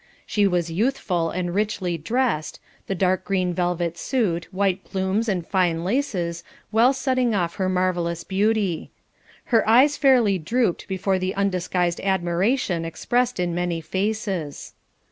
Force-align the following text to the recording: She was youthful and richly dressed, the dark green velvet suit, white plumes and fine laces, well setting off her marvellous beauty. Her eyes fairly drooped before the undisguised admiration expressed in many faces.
She 0.25 0.47
was 0.47 0.71
youthful 0.71 1.29
and 1.29 1.53
richly 1.53 1.95
dressed, 1.95 2.59
the 2.87 2.95
dark 2.95 3.23
green 3.23 3.53
velvet 3.53 3.99
suit, 3.99 4.51
white 4.51 4.83
plumes 4.83 5.29
and 5.29 5.45
fine 5.45 5.83
laces, 5.83 6.43
well 6.71 6.91
setting 6.91 7.35
off 7.35 7.57
her 7.57 7.69
marvellous 7.69 8.23
beauty. 8.23 8.89
Her 9.53 9.69
eyes 9.69 9.97
fairly 9.97 10.39
drooped 10.39 10.87
before 10.87 11.19
the 11.19 11.35
undisguised 11.35 11.99
admiration 11.99 12.83
expressed 12.83 13.39
in 13.39 13.53
many 13.53 13.79
faces. 13.79 14.73